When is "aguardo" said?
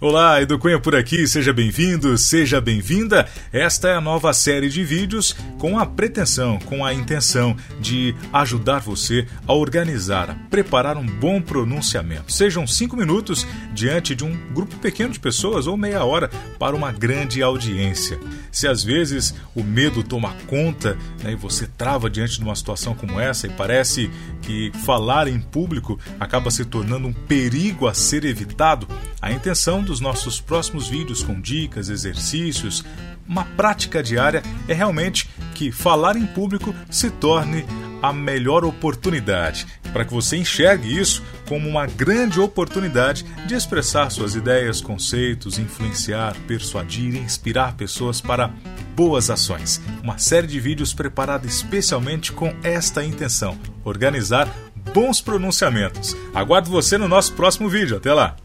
56.32-56.70